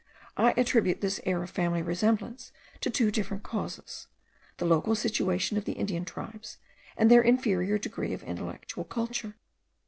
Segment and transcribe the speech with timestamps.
[0.35, 4.07] I attribute this air of family resemblance to two different causes,
[4.57, 6.57] the local situation of the Indian tribes,
[6.97, 9.35] and their inferior degree of intellectual culture.